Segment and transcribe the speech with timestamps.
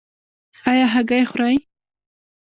[0.71, 1.55] ایا هګۍ خورئ؟